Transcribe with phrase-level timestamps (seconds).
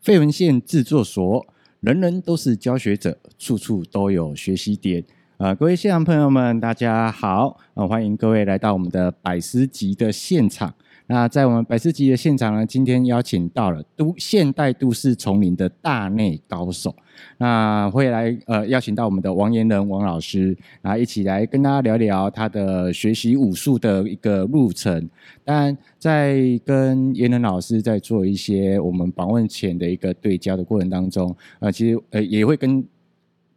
[0.00, 1.46] 费文献制作所，
[1.80, 5.04] 人人都是教学者，处处都有学习点。
[5.36, 7.58] 啊、各位现场朋友们，大家好！
[7.74, 10.74] 啊、欢迎各位来到我们的百思集的现场。
[11.10, 16.94] 那在我们百师集的现场呢，今天邀请到了都现代都市丛林的大内高手，
[17.36, 25.10] 那会来呃邀请到我们的王延仁王老师，然后一起来跟大家聊聊他的学习武术的一个路程。
[25.44, 32.84] 当然，在跟延仁老师在做一些我们访问前的一个对焦的过程当中，呃，其实呃也会跟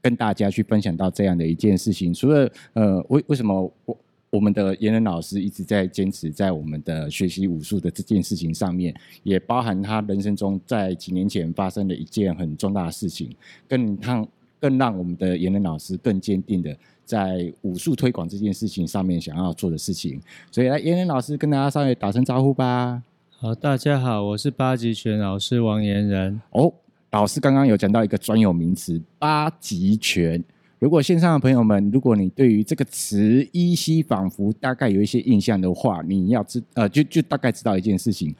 [0.01, 2.11] 跟大家去分享到这样的一件事情。
[2.11, 3.95] 除了呃为为什么我。
[4.33, 13.29] 我们的延仁老师一直在坚持在我们的学习武术的这件事情上面，也包含他人生中在几年前发生的一件很重大的事情，
[13.69, 14.27] 更让
[14.59, 16.75] 更让我们的延仁老师更坚定的
[17.05, 20.19] 在武术推广这件事情上面想要做的事情。
[20.49, 23.03] 所以来，延仁老师跟大家稍微打声招呼吧。
[23.29, 26.41] 好，大家好，我是八极拳老师王延仁。
[26.49, 26.73] 哦，
[27.11, 30.43] 老师刚刚有讲到一个专有名词“八极拳”。
[30.83, 38.35] 如果线上的朋友们，如果你对于这个词依稀仿佛大概有一些印象的话，你要知呃，就就大概知道一件事情：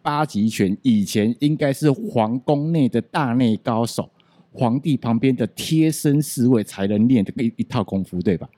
[0.00, 4.08] 八极拳以前应该是皇宫内的大内高手，
[4.52, 8.48] 皇帝旁边的贴身侍卫才能练的一一套功夫，对吧？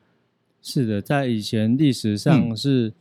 [0.61, 2.93] 是的，在以前历史上是。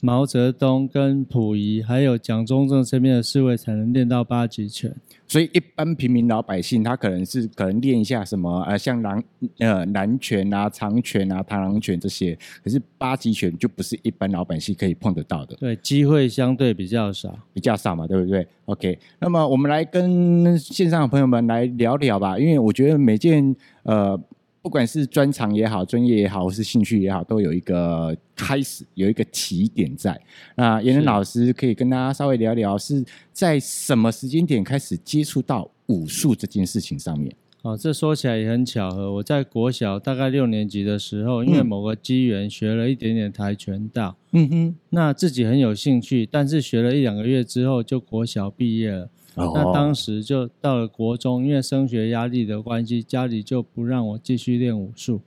[0.00, 4.94] 嗯毛泽东跟溥仪还有蒋中正身边的侍卫才能练到八极拳，
[5.26, 9.20] 所以一般平民老百姓他可能是可能练一下什么呃像狼
[9.58, 15.56] 呃南拳啊、长拳啊、螳螂拳这些，可是八极拳就不是一般老百姓可以碰得到的。
[15.56, 24.18] 对，机会相对比较少，比较少嘛，对不对？OK，那么我们来跟线上的朋友们来聊聊吧，因为我觉得每件呃。
[24.60, 30.20] 不管是专长也好，专业也好，或是兴趣也好，都有一个开始，有一个起点在。
[30.56, 37.34] 那严仁老师可以跟大家稍微聊聊，是在什么时间点开始接触到武术这件事情上面？
[37.62, 39.12] 哦，这说起来也很巧合。
[39.14, 49.10] 我在国小大概六年级的时候，因为某个机缘学了一点点跆拳道，嗯哼，那自己很有兴趣，但是学了一两个月之后，就国小毕业了。
[49.46, 55.20] 那当时就到了国中，因为升学压力的关系，家里就不让我继续练武术。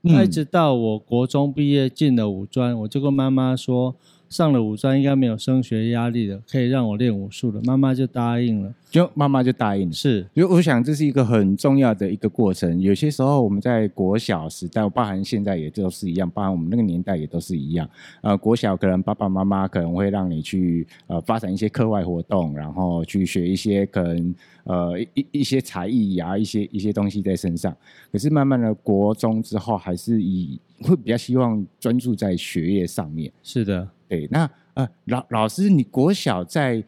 [0.00, 3.94] 那一直到我国中毕业进了武专，我就跟妈妈说。
[4.28, 8.74] 上了五专应该没有升学压力的，可以让我练武术了，妈妈就答应了。
[8.90, 12.80] 就妈妈就答应了，是，因为我想这是一个很重要的一个过程。
[12.80, 17.88] 有些时候我们在国小时代，包含现在也都是一样，包含我们那个年代也都是一样。
[18.22, 24.34] 呃，国小可能爸爸妈妈可能会让你去呃发展一些课外活动，然后去学一些可能
[24.64, 27.76] 呃一一些才艺呀，一些一些东西在身上。
[28.10, 33.30] 可是慢慢的国中之后，还是以会比较希望专注在学业上面。
[33.42, 33.86] 是的。
[34.08, 36.82] 对，那呃，老老师，你国小在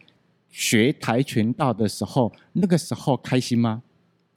[0.49, 3.83] 学跆拳道的时候，那个时候开心吗？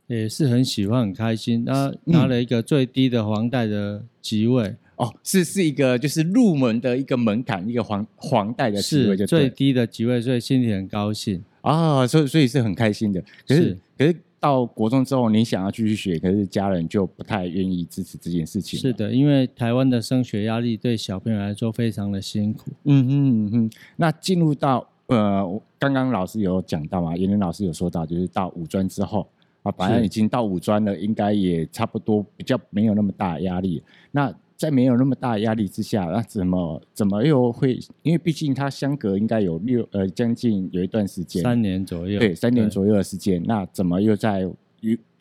[0.06, 1.64] 也是很喜欢，很开心。
[1.64, 13.20] 那拿了一个最低的黄带的级位，嗯、哦，是是一个就是入门的一个门槛，一个黄黄带的职位，就最低的职位，所以心里很高兴啊、哦，所以所以是很开心的。
[13.48, 14.16] 可是，是可是。
[14.44, 18.78] 到国中之后，你想要继续学，可是家人就不太愿意支持这件事情。
[18.78, 22.70] 是的，因为台湾的升学压力对小朋友来说非常的辛苦。
[22.82, 23.10] 嗯哼
[23.46, 23.70] 嗯哼。
[23.96, 29.26] 那进入到呃，刚刚老师有讲到嘛，延仁老师有说到，就是到五专之后
[29.62, 33.82] 啊，反正已经到五专了，应该也差不多比较没有那么大压力。
[34.10, 37.78] 那在没有那么大压力之下，那怎么怎么又会？
[38.02, 43.42] 因为毕竟它相隔应该有六呃将近有一段时间，三年左右，对，三年左右的时间。
[43.44, 44.48] 那怎么又在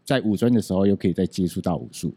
[0.05, 2.13] 在五专的时候又可以再接触到武术？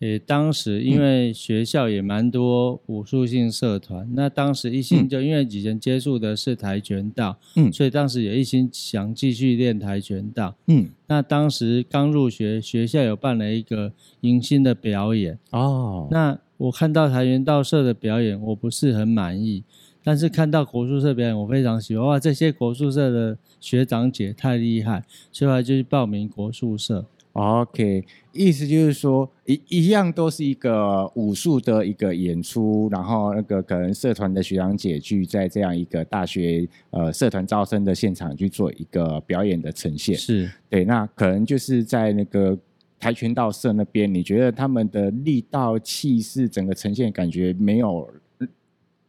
[0.00, 16.36] 也当时因为学校也蛮多武术性社团，嗯、那当时一心就因为以前接触的是跆拳道，嗯，所以当时也一心想继续练跆拳道，嗯，那当时刚入学，学校有办了一个迎新的表演，哦，那。
[16.58, 19.62] 我看到跆拳道社的表演，我不是很满意，
[20.02, 22.04] 但是看到国术社表演，我非常喜欢。
[22.04, 27.06] 哇，这些国术社的学长姐太厉害，所以我就去报名国术社。
[27.34, 40.16] OK，意思就是说，一一样都是一个武术的一个演出，然后那个可能社团的学长姐去在这样一个大学呃社团招生的现场去做一个表演的呈现。
[40.16, 42.58] 是对，那可能就是在那个。
[42.98, 48.08] 跆拳道社那边，你觉得他们的力道、气势，整个呈现感觉没有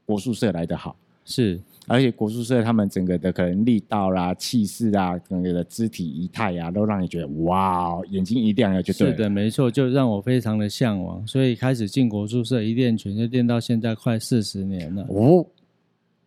[0.05, 0.95] 国术社来得好？
[1.25, 9.15] 是，而且国术社他们整个的可能力道啦、气势啊、整个的肢体仪态啊，都让你觉得哇，眼睛一亮了就对了。
[9.15, 15.05] 是的，没错，就让我非常的向往，所以开始进国术社，一练拳就练到现在快四十年了。
[15.09, 15.45] 哦，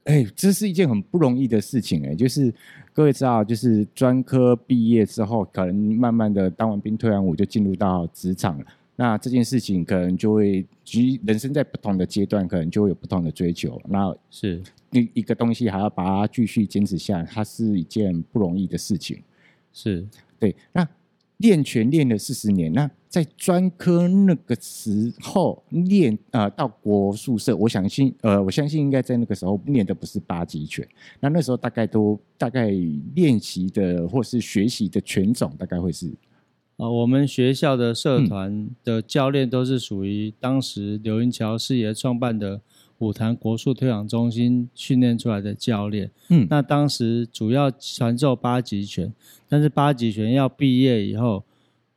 [0.04, 2.52] 哎，这是一件很不容易的事情哎，就是
[2.93, 8.64] 各位知道，就是专科毕业之后，可能慢慢的当完兵退完伍就进入到职场了。
[8.94, 13.81] 那这件事情可能就会，其实人生在不同的阶段，可能就会有不同的追求。
[13.88, 14.60] 那是
[14.90, 19.22] 一一个东西，还要把它继续坚持下来，它是一件不容易的事情。
[19.72, 20.06] 是
[20.38, 20.55] 对。
[20.72, 20.87] 那
[21.38, 30.88] 练拳练了四十年，那在专科那个时候练，呃，到国术社，我相信，呃，我相信应该在那个时候练的不是八极拳。
[31.20, 32.70] 那那时候大概都大概
[33.14, 36.11] 练习的或是学习的拳种，大概会是。
[36.79, 42.62] 啊，我们学校的社团的教练都是属于当时刘云桥师爷创办的
[42.97, 46.11] 武坛国术推广中心训练出来的教练。
[46.31, 49.12] 嗯，那当时主要传授八极拳，
[49.50, 51.44] 但是八极拳要毕业以后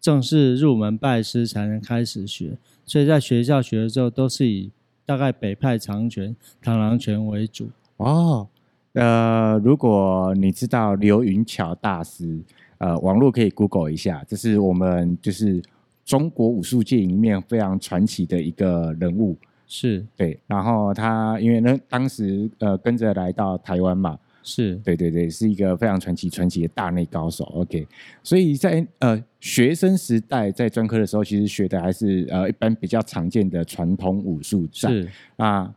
[0.05, 2.55] 正式入门拜师才能开始学，
[2.85, 4.69] 所以在学校学的时候都是以
[5.03, 7.69] 大概北派长拳、螳螂拳为主。
[7.97, 8.47] 哦，
[8.93, 12.39] 呃，如果你知道刘云桥大师。
[12.77, 15.63] 呃，网络可以 Google 一下，这是我们就是
[16.03, 20.37] 中国武术界里面非常传奇的一个人物，是对。
[20.45, 27.43] 然后他因为呢，当时呃跟着来到台湾嘛，是对对对，是一个非常传奇传奇的大内高手。
[27.55, 27.85] OK，
[28.23, 35.75] 所以在呃学生时代在专科的时候，其实学的还是呃一般比较常见的传统武术是啊，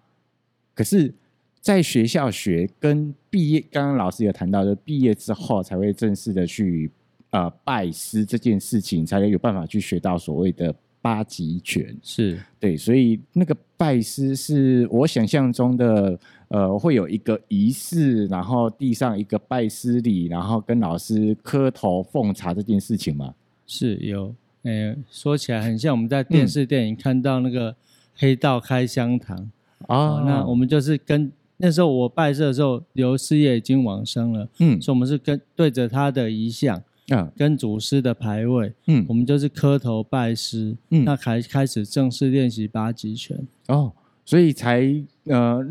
[0.75, 1.13] 可是。
[1.61, 6.91] 在学校学跟毕业，刚刚老师有谈到，就毕业之后才会正式的去
[7.31, 11.95] 呃拜师这件事情，才能有办法去学到所谓的八极拳。
[12.01, 23.35] 是对，所以那个拜师是我想象中的，呃，会有一个仪式，然后递上一个拜师礼，然后跟老师磕头奉茶这件事情吗？
[23.67, 27.75] 是有，呃，说起来很像我们在电视电影看到那个
[28.17, 29.51] 黑道开香堂
[29.87, 31.31] 啊、那我们就是跟。
[31.61, 43.37] 那时候我拜师的时候，刘师爷已经往生了，嗯，所以我们是跟对着他的遗像，嗯，跟祖师的牌位，嗯，我们就是磕头拜师，嗯，那开开始正式练习八极拳，
[43.67, 43.93] 哦，
[44.25, 44.85] 所以才
[45.25, 45.67] 呃，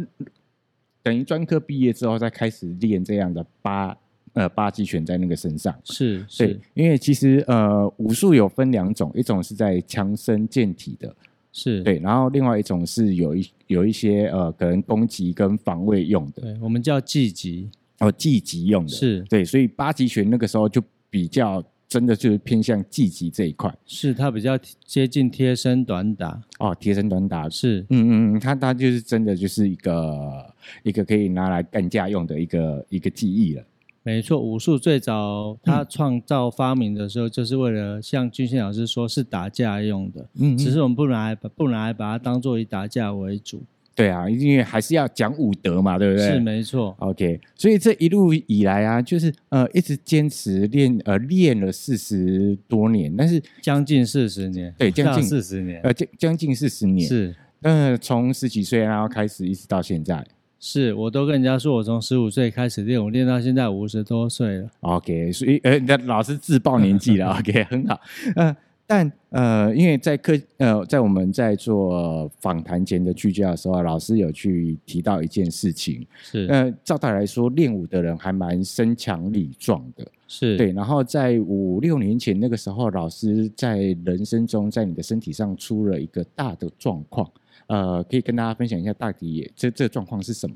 [1.07, 3.97] 等于专科毕业之后再开始练这样的八
[4.33, 11.15] 呃八极拳在那个身上，是，对是，因为其实呃武术有分两种，一种是在强身健体的。
[11.53, 11.81] 是。
[11.83, 17.69] 对，然后另外一种是有一有一些呃，可能攻击跟防卫用的，对，我们叫技击。
[17.99, 19.21] 哦，技击用的，是。
[19.23, 20.79] 对，所以八极拳那个时候就
[21.09, 30.53] 比较真的就是偏向技击这一块，是它比较接近贴身短打哦，贴身短打是，嗯嗯嗯，它它就是真的就是一个
[30.83, 33.63] 一个可以拿来干架用的一个一个技艺了。
[34.03, 40.25] 没错，武术最早它创造发明的时候，就是为了像俊宪老师说，是打架用的。
[40.39, 43.63] 嗯，只是我们不拿来不拿来把它当做以打架为主。
[43.97, 46.27] 对啊，因为还是要讲武德嘛，对不对？
[46.29, 46.95] 是没错。
[46.99, 57.35] OK，所以这一路以来啊，就是呃一直坚持练呃练了四十多年，但是将近四十年，对，将近四十年，呃将将近四十年是。
[57.63, 60.23] 呃，从十几岁然后开始一直到现在。
[60.59, 64.69] 是，我都跟人家说，我从十五岁开始练，我练到现在五十多岁了。
[64.81, 67.33] OK，所以呃，老师自报年纪了。
[67.37, 67.99] OK，很好。
[68.35, 68.55] 呃，
[68.87, 76.07] 但呃，因为在课呃，在我们在做访谈前的聚焦的时候，老师有去提到一件事情。
[76.23, 76.47] 是。
[76.49, 80.07] 呃，照道来说，练武的人还蛮身强力壮的。
[80.29, 80.55] 是。
[80.55, 80.71] 对。
[80.71, 87.29] 然后在五六年前那个时候，老师在人生中，在你的身体上出了一个大的状况。
[87.67, 90.55] 呃，可以跟大家分享一下，大底这这状况是什么？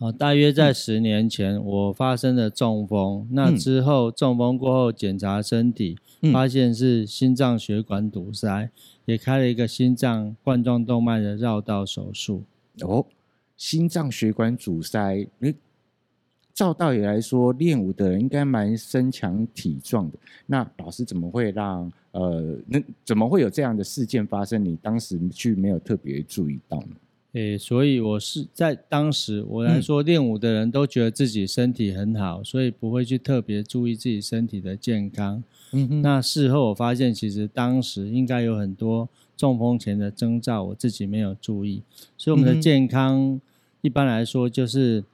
[0.00, 3.28] 好，大约在十年前，嗯、我发生了中风。
[3.32, 8.70] 那之后，中风过后检查身体，嗯、发现是心脏血管堵塞，
[9.04, 12.44] 也开了一个心脏冠状动脉的绕道手术。
[12.80, 13.04] 哦，
[13.58, 15.54] 心脏血管阻塞，诶
[16.54, 20.16] 照道理来说，练武的人应该蛮身强体壮的。
[20.46, 24.64] 那老师怎么会让呃，那怎么会有这样的事件发生？
[24.64, 26.96] 你当时去没有特别注意到呢？
[27.32, 35.42] 诶、欸，所以我是在当时我来说，练武的人都觉得自己身体很好，所以不会去特别注意自己身体的健康。
[35.72, 36.02] 嗯哼。
[36.02, 41.82] 那事后我发现，其实当时应该有很多中风前的征兆，我自己没有注意。
[42.18, 43.40] 所以我们的健康
[43.80, 45.04] 一般来说就是。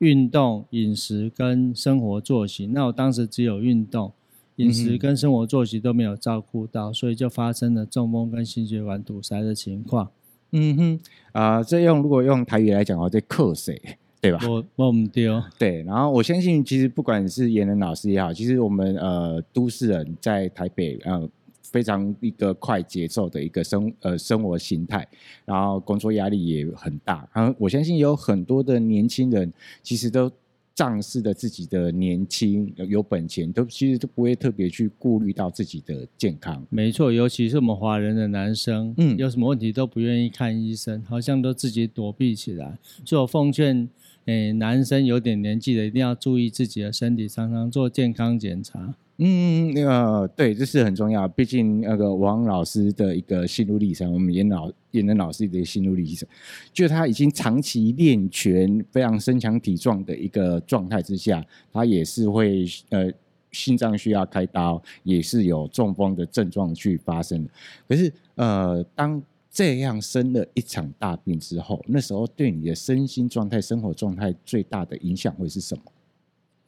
[0.00, 4.12] 运动、饮食跟生活作息，那我当时只有运动、
[4.56, 10.10] 饮食跟生活作息都没有照顾到，所以就发生了中风跟心血管堵塞的情况。
[10.56, 11.00] 嗯哼，
[11.32, 13.80] 啊、呃，这用如果用台语来讲的话，这克谁，
[14.20, 14.40] 对吧？
[14.48, 15.42] 我我唔丢。
[15.58, 21.28] 对，然后我相信，其实不管是颜仁老师也好，其实我们呃都市人在台北呃。
[21.72, 25.06] 非常一个快节奏的一个生呃生活形态，
[25.44, 27.28] 然后工作压力也很大。
[27.34, 30.30] 然后我相信有很多的年轻人其实都
[30.76, 36.64] 仗势着自己的年轻有本钱，都其实都不会特别去顾虑到自己的健康。
[36.70, 42.78] 没错，尤其是我们华人的男生，嗯，有什么问题都不愿意看医生，好像都自己躲避起来。
[43.04, 43.88] 所以我奉劝。
[44.26, 48.96] 诶，男生有点年纪的，一定要注意自己的身体，常常做健康检查。
[49.18, 51.26] 嗯，那个对，这是很重要。
[51.28, 56.28] 毕竟那个王老师的一个心路历程，我们严老严能老师的心路历程，
[56.72, 63.10] 就他已经长期练拳，非常身强体壮的一个状态之下，他也是会呃
[63.50, 67.48] 心脏需要开刀，也是有中风的症状去发生。
[67.88, 69.22] 可是呃当。
[69.48, 75.82] 这样生了一场大病之后，那时候对你的身心状态、生活状态最大的影响会是什么？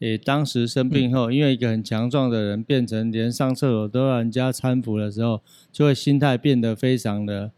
[0.01, 5.41] 诶，当时生病后，嗯、因为一个很强壮的人变成连上厕所都让人家搀扶的时候，
[5.73, 7.51] 就会心态变得非常的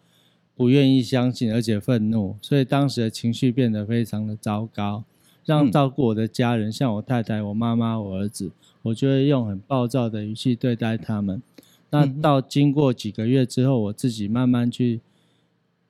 [0.57, 5.05] 不愿意相信，而且愤怒，所以当时的情绪变得非常的糟糕。
[5.45, 8.51] 让照顾我的家人，嗯、像我太太、我妈妈、我儿子，
[8.83, 11.43] 我就会用很暴躁的语气对待他们。
[11.91, 15.01] 那到经过几个月之后，我自己慢慢去。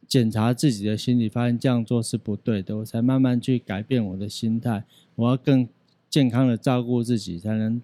[0.09, 4.83] 检查自己的心理，发现这样做是不对的，我才慢慢去改变我的心态。
[5.14, 5.69] 我要更
[6.11, 7.81] 健康的照顾自己，才能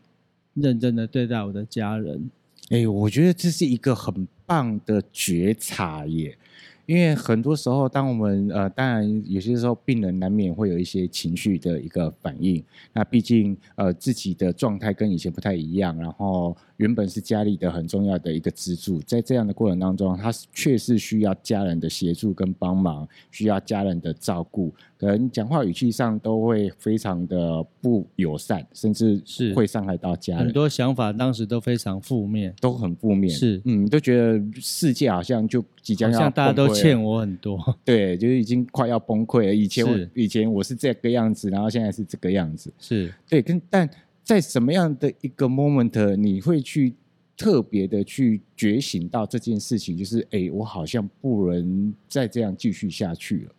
[0.55, 2.29] 认真的对待我的家人。
[2.71, 6.37] 哎、我觉得这是一个很棒的觉察耶。
[6.85, 12.63] 因为很多时候，当我们呃，当然有些时候病人难免会有一些情绪的一个反应。
[12.93, 16.57] 那毕竟呃，自己的状态跟以前不太一样，然后。
[16.79, 30.45] 原本是家里的很重要的一个支柱，在这样的过程当中，他确实需要家人的协助跟帮忙，需要家人的照顾，可能讲话语气上都会非常的不友善，甚至是会伤害到家人。
[30.45, 33.31] 很多想法当时都非常负面，都很负面。
[33.31, 37.59] 是，嗯，都觉得世界好像就即将要，好像大家都欠我很多。
[37.85, 39.55] 对，就是已经快要崩溃了。
[39.55, 42.73] 以前我以前我是这个样子，然后现在是这个样子。
[42.79, 43.89] 是对，跟但。
[44.27, 46.95] 在什么样的一个 moment，你会去
[47.37, 49.97] 特别的去觉醒到这件事情？
[49.97, 53.53] 就是，哎，我好像不能再这样继续下去了。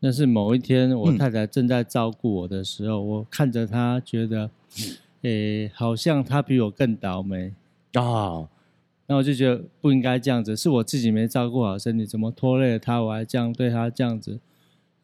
[0.00, 4.50] 那是某一天，我太太正在照顾我的时候，嗯、我看着她，觉得，
[5.22, 7.54] 哎，好像她比我更倒霉
[7.92, 8.02] 啊。
[8.02, 8.48] 哦、
[9.06, 14.40] 那我就觉得不应该这样子，是我自己没照顾好身体，怎么拖累了她，我还这样对她这样子。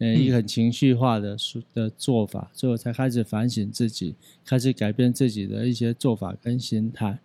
[0.00, 1.37] 呃，一个很情绪化的
[1.75, 4.14] 的做法，所以我才开始反省自己，
[4.47, 7.19] 开始改变自己的一些做法跟心态。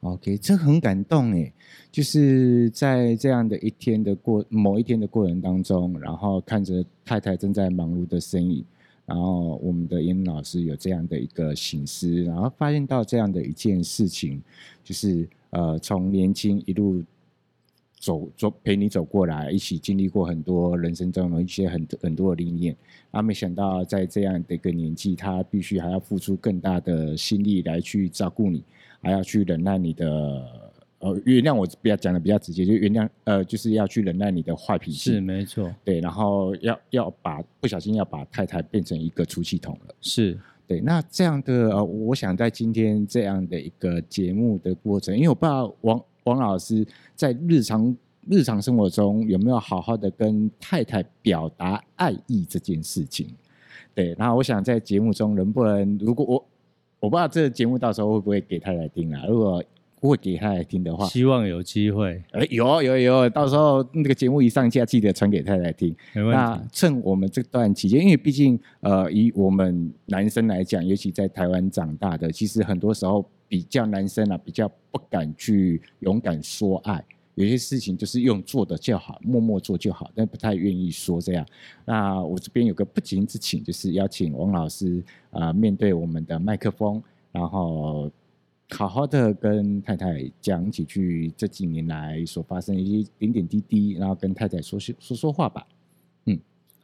[0.00, 1.52] OK，这很感动诶，
[1.90, 8.64] 就是在这样的一天的过某一天的过程当中，然后看着太太正在忙碌的身影，
[9.04, 14.42] 然后我们的严老师有这样的一个醒思，然后发现到这样的一件事情，
[14.82, 17.04] 就是呃，从年轻一路。
[18.02, 22.76] 走走陪你走过来，一起经历过很多人生中的一些很很多的历练，
[23.12, 28.64] 啊，没想到在这样的一个年纪，他必须还要付出更大的心力来去照顾你，
[29.00, 30.08] 还要去忍耐你的
[30.98, 46.02] 呃原谅我比较讲的比较直接，就原谅呃就是要去忍耐你的坏脾气，是没错，对，然后要要把不小心要把太太变成一个出气筒了，是对，那这样的呃，我想在今天这样的一个节目的过程，因为我不知道王。
[46.24, 47.96] 王老师在日常
[48.28, 53.26] 日常生活中有没有好好的跟太太表达爱意这件事情？
[53.94, 56.46] 对，然后我想在节目中能不能，如果我
[57.00, 59.24] 我不知道这个节目到时候会不会给太太听啊？
[59.26, 59.62] 如果
[60.00, 62.22] 会给太太听的话，希望有机会。
[62.30, 65.94] 哎，有有有，到时候那个节目一上架，记得传给太太听。
[66.14, 73.28] 那趁我们这段期间，因为毕竟呃，以我们男生来讲，尤其在台湾长大的，其实很多时候。
[73.52, 77.04] 比较男生啊，比较不敢去勇敢说爱，
[77.34, 81.46] 有些事情就是用做的就好，默默做就好，但不太愿意说这样。
[81.84, 88.10] 那我这边有个不情之请，就是邀请王老师啊、面对我们的麦克风，然后
[88.70, 95.66] 好好的跟太太讲几句这几年来所发生一些点点滴滴，然后跟太太说说说说话吧。
[96.24, 96.38] 嗯，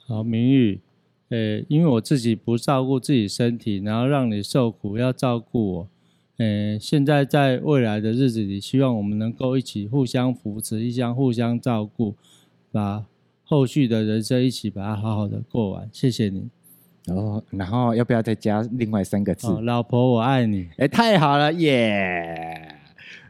[0.04, 0.78] 好，明玉，
[1.30, 5.88] 呃，因为我自己不照顾自己身体，然后让你受苦，要照顾我。
[6.38, 12.14] 呃，现在在未来的日子里，希望我们能够一起互相扶持，一相互相照顾，
[12.70, 13.04] 把
[13.44, 15.88] 后续的人生一起把它好好的过完。
[15.92, 16.48] 谢谢你。
[17.08, 19.48] 哦，然后要不要再加另外三个字？
[19.48, 20.68] 哦，老婆，我爱你。
[20.76, 22.67] 哎，太好了，耶！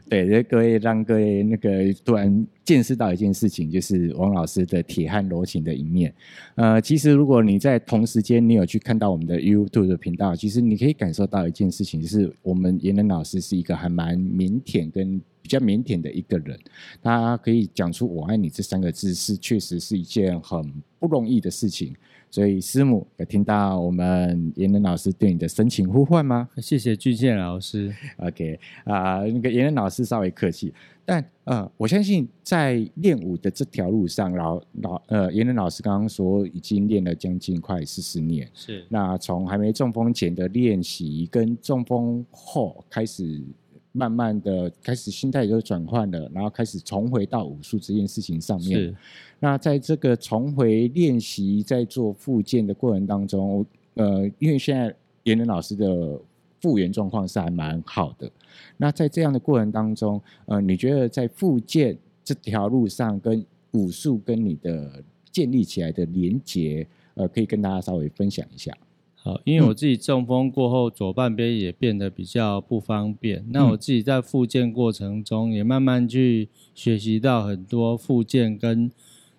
[0.09, 6.11] 对，各位让各位那个突然见识到一件事情，就是王老师的铁汉柔情的一面。
[6.55, 16.57] 呃，其实如果你在同时间你有去看到我们的 YouTube 的频道，其实你可以感受到一件事情，就是我们严能老师是一个还蛮腼腆跟比较腼腆的一个人，
[17.03, 21.95] 他可以讲出“我爱你”这三个字，是确实是一件很不容易的事情。
[22.31, 26.47] 所以师母有听到我们严仁老师对你的深情呼唤吗？
[26.61, 27.93] 谢谢巨健老师。
[28.17, 30.73] OK 啊、呃，那个妍人老师稍微客气，
[31.05, 38.47] 但呃，我相信在练武的这条路上，老老呃，妍人老师刚刚说已经练了将近快四十年。
[38.53, 38.85] 是。
[38.89, 43.43] 那从还没中风前的练习，跟中风后开始。
[43.91, 48.79] 慢慢的开始心态就转换了，然后开始重回到武术这件事情上面。
[48.79, 48.95] 是。
[49.39, 53.65] 那在这个重回练习，在做复健的过程当中，
[53.95, 54.93] 呃，因为现在
[55.23, 56.19] 妍人老师的
[56.61, 58.29] 复原状况是还蛮好的。
[58.77, 68.71] 那在这样的过程当中，呃，你觉得在复健这条路上，跟武术跟你的建立起来的连结，呃，可以跟大家稍微分享一下。
[69.21, 73.45] 好，因为我自己中风过后，左半边也变得比较不方便。
[73.49, 78.89] 那我自己在复健过程中，也慢慢去学习到很多复健跟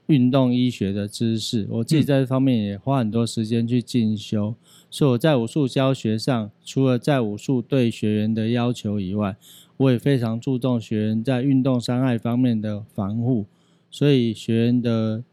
[0.06, 1.66] 运动医学的知识。
[1.70, 4.54] 我自己在这方面也花很多时间去进修。
[4.90, 9.34] 所以我在武术教学上，除了在武术对学员的要求以外，
[9.78, 13.46] 我也非常注重学员在运动伤害方面的防护。
[13.90, 15.25] 所以学员的。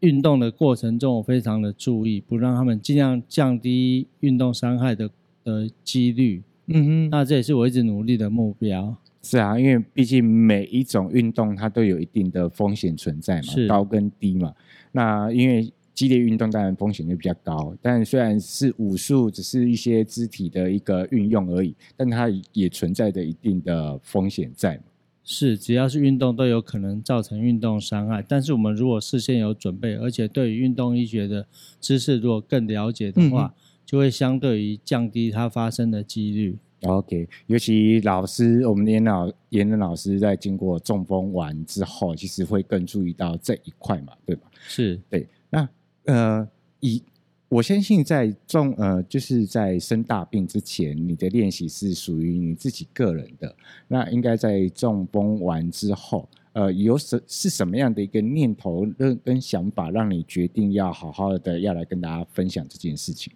[0.00, 5.10] 运动的过程中，我非常的注意，不让他们尽量降低运动伤害的
[5.42, 6.42] 的几率。
[6.66, 8.96] 嗯哼，那这也是我一直努力的目标。
[9.22, 14.54] 是啊，因为毕竟每一种运动它都有一定的风险存在嘛，是高跟低嘛。
[14.92, 24.82] 那因为激烈运动当然风险就比较高，但虽然是武术，只是一些肢体的一个运用而已，但它也存在着一定的风险在嘛。
[25.30, 28.24] 是，只要是运动都有可能造成运动伤害。
[28.26, 31.46] 但是我们如果事先有准备，而且对于运动医学的
[31.78, 36.56] 知识如果更了解的话，嗯、就会相对于降低它发生的几率。
[36.84, 44.48] OK，尤其老师，我们的妍老妍人老师在经过中风完之后，其实会更注意到这一块嘛，对吧？
[44.66, 45.28] 是对。
[45.50, 45.68] 那
[46.06, 46.48] 呃，
[46.80, 47.02] 以
[47.48, 53.56] 我相信在中呃，就是在生大病之前，你的练习是属于你自己个人的。
[53.86, 63.32] 那应该在中风完之后，呃，有什是什么样的一个念头跟跟想法，让你决定要好好的要来跟大家分享这件事情？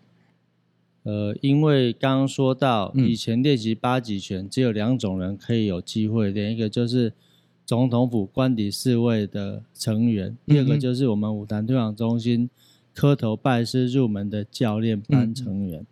[1.05, 7.15] 呃，因为刚刚说到以前练习八极拳，只有两种人可以有机会练，一个就是
[7.65, 12.51] 总统府官邸侍卫的成员，第二个就是我们武坛推广中心。
[12.95, 15.87] 磕头拜师入门的教练班成员，嗯、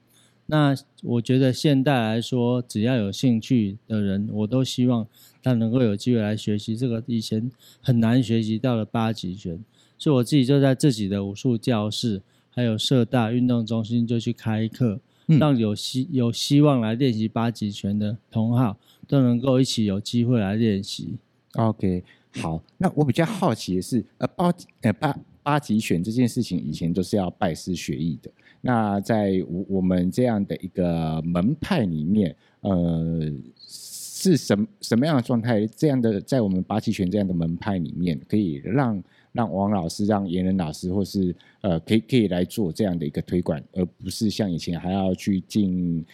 [0.46, 5.06] 那我觉得现代来说，只要有兴趣的人，我都希望
[5.42, 9.58] 他能够有机会来学习这个以前很难学习到的八极拳。
[9.96, 21.16] 所以我自己就在自己的武术教室，还有社大运动中心就去开课，嗯、让有希有希望来练习八极拳的同好都能够一起有机会来练习。
[21.54, 22.02] OK，
[22.40, 25.18] 好，那我比较好奇的是，呃，八呃八。
[25.42, 28.31] 八极拳这件事情以前都是要拜师学艺的。
[28.61, 33.33] 那在我我们这样的一个门派里面，呃，
[33.66, 35.66] 是什么什么样的状态？
[35.66, 46.05] 这样的在我们八极拳这样的门派里面，可以让让王老师、让严仁老师，或是呃，可以可以来做这样的一个推广，而不是像以前还要去进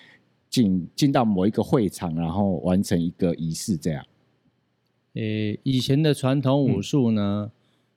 [0.49, 4.07] 进进到某一个会场，然后完成一个仪式这样。
[5.15, 5.23] 呃，
[5.65, 7.51] 以前的传统武术呢？
[7.51, 7.56] 嗯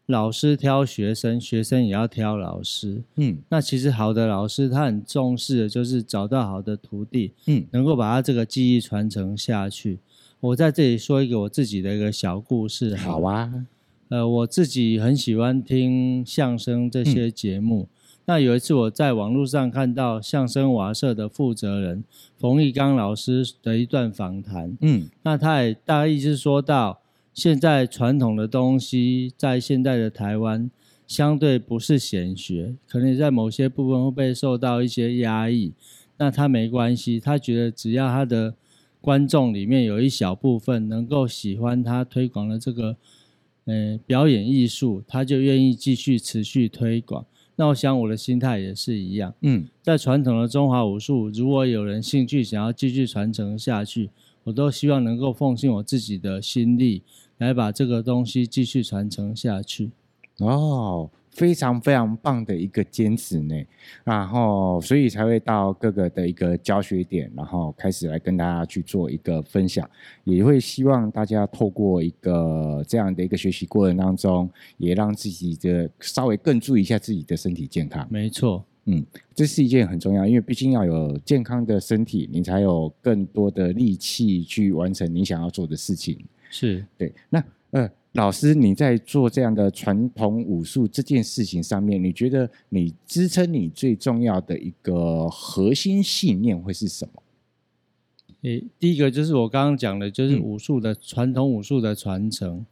[0.10, 3.04] 老师挑学生，学生也要挑老师。
[3.18, 10.00] 嗯，那其实好的老师，他很重视的就是找到好的徒弟，嗯，能够把他这个技艺传承下去。
[10.40, 12.96] 我在这里说一个我自己的一个小故事。
[12.96, 13.54] 好啊，
[14.08, 17.84] 呃，我自己很喜欢听相声这些节目。
[17.84, 17.94] 嗯，
[18.26, 22.04] 那有一次我在网络上看到相声瓦舍的负责人
[22.40, 24.76] 冯玉刚老师的一段访谈。
[24.82, 27.00] 嗯，那他也大概意思说到。
[27.40, 30.70] 现在传统的东西在现在的台湾
[31.08, 35.72] 相对不是显学，可能在某些部分会被受到一些压抑。
[36.18, 38.54] 那他没关系，他觉得只要他的
[39.00, 42.98] 观众里面有一小部分能够喜欢他推广的这个，
[43.64, 47.26] 呃，表演艺术，他就愿意继续持续推广。
[47.56, 49.34] 那我想我的心态也是一样。
[49.40, 54.10] 嗯，在传统的中华武术，如果有人兴趣想要继续传承下去，
[54.44, 57.02] 我都希望能够奉献我自己的心力。
[57.40, 59.92] 来把这个东西继续传承下去
[60.38, 63.56] 哦，非常非常棒的一个坚持呢。
[64.06, 69.90] 然后，所以才会到各个的一个教学点，然后开始来跟大家去做一个分享，
[70.24, 78.08] 也会希望大家透过一个这样的一个学习过程当中，也让自己的稍微更注意一下自己的身体健康。
[78.10, 86.18] 没错，嗯，这是一件很重要，因为毕竟要有健康的身体，你才有更多的力气去完成你想要做的事情。
[86.50, 87.14] 是对。
[87.30, 97.24] 那呃，老师你在做这样的传统武术这件事情上面，你觉得你支撑你最重要的一个核心信念会是什么？
[98.42, 102.66] 诶，第一个就是我刚刚讲的，就是武术的、嗯、传统武术的传承。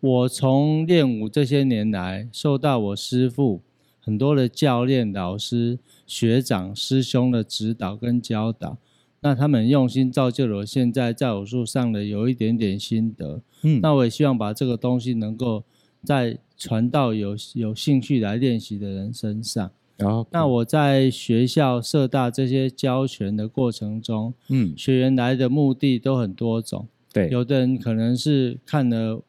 [0.00, 3.60] 我从练武这些年来，受到我师父
[4.00, 8.76] 很多的教练、老师、学长、师兄的指导跟教导，
[9.22, 13.40] 那他们用心造就了我现在在武术上的有一点点心得。
[13.62, 15.64] 嗯，那我也希望把这个东西能够
[16.04, 19.70] 再传到有有兴趣来练习的人身上。
[19.96, 26.86] 然后，那我在学校、社大这些教拳的过程中，嗯，学员来的目的都很多种。
[27.12, 29.22] 对，有的人可能是看了。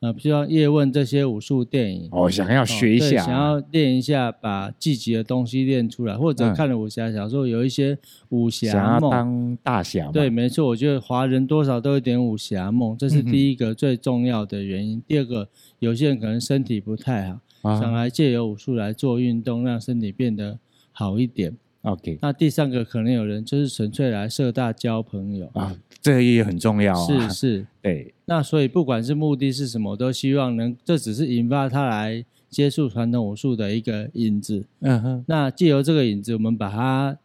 [0.00, 7.98] 呃，比如说叶问这些武术电影，哦，想要学一下，哦、想要练一下，把自己的东西练出来，或者看了武侠小说，有一些
[8.30, 10.10] 武侠梦，想要当大侠。
[10.10, 14.96] 对，没错，我觉得华人多少都有点武侠梦，这是第一个最重要的原因。
[14.96, 15.46] 嗯、第二个，
[15.80, 17.28] 有些人可能身体不太
[17.60, 20.58] 好，啊、想来借由武术来做运动，让身体变得
[20.92, 21.54] 好一点。
[21.82, 27.06] OK，那第三个可能有人就是纯粹来社大交朋友啊，这个也很重要啊。
[27.06, 28.12] 是是， 对。
[28.26, 34.66] 那所以不管是目的是什么，我都希望能，这只是引发他来接触传统武术的一个引子。
[34.80, 35.24] 嗯哼。
[35.26, 37.16] 那借由这个引子，我们把他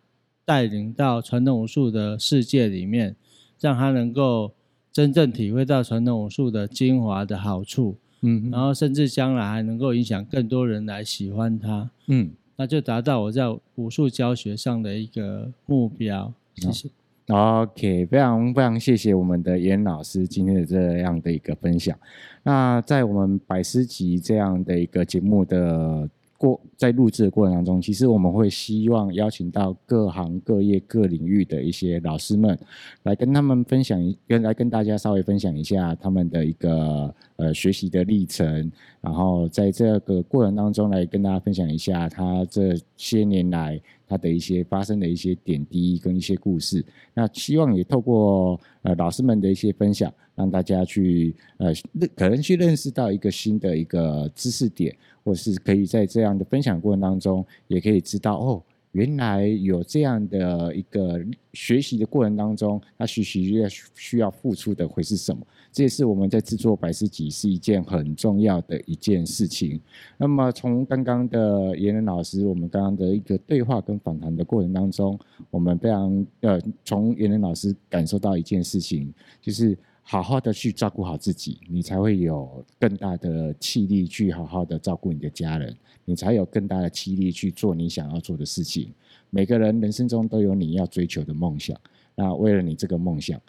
[0.46, 3.18] 带领到传统武术的世界里面，
[3.60, 4.54] 让他能够
[4.94, 7.98] 真正体会到传统武术的精华的好处。
[8.22, 8.50] 嗯。
[8.50, 11.92] 然后甚至将来还能够影响更多人来喜欢他。
[12.08, 12.32] 嗯。
[12.56, 13.44] 那就达到我在
[13.76, 16.34] 武术教学上的一个目标。
[16.56, 16.90] 谢谢。
[17.28, 21.98] OK，非常非常谢谢我们的严老师今天的这样的一个分享。
[22.44, 26.10] 那在我们百师集这样的一个节目的。
[26.38, 32.58] 过在录制的过程当中，其实我们会希望邀请到各行各业各领域的一些老师们，
[33.04, 38.72] 来跟他们分享一跟来跟大家稍微分享一下他们的一个呃学习的历程，
[39.02, 46.86] 然后在这个过程当中来跟大家分享一下他这些年来他的一些发生的一些点滴跟一些故事。
[47.14, 54.96] 那希望也透过呃老师们的一些分享，让大家去呃认可能去认识到一个新的一个知识点。
[55.26, 58.64] 或是可以在这样的分享过程当中，也可以知道哦，
[58.96, 65.46] 原来有这样的一个学习的过程当中，他学习要需要付出的会是什么？
[65.70, 69.82] 这也是我们在制作百师集是一件很重要的一件事情。
[70.18, 75.20] 那么从刚刚的颜仁老师，我们刚刚的一个对话跟访谈的过程当中，
[75.52, 79.78] 我们非常呃，从颜仁老师感受到一件事情，就是。
[80.08, 88.94] 好好的去照顾好自己，你才会有更大的气力去好好的照顾你的家人，你才有更大的气力去做你想要做的事情。
[89.32, 91.76] 每个人人生中都有你要追求的梦想，
[92.14, 93.42] 那为了你这个梦想，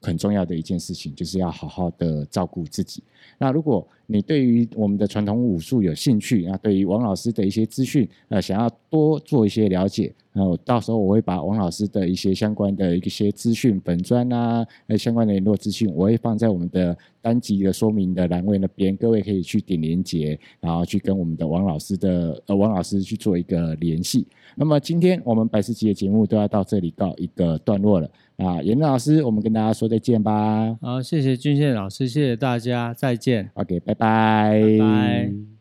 [0.00, 3.02] 很重要的一件事情就是要好好的照顾自己。
[3.38, 24.26] 那如果你对于我们的传统武术有兴趣，那对于王老师的一些资讯，呃，想要多做一些了解，那我到时候我会把王老师的一些相关的一些资讯、本专啊，呃，相关的联络资讯，我会放在我们的单集的说明的栏位那边，各位可以去点连接，然后去跟我们的王老师的呃王老师去做一个联系。
[24.56, 28.10] 那么今天我们百事集的节目都要到这里告一个段落了
[28.40, 30.76] 啊，颜仁老师，我们跟大家说再见吧。
[30.80, 33.50] 好，谢谢俊宪老师，谢谢大家，再见。
[33.54, 34.60] OK，拜拜。
[34.60, 35.59] 拜拜。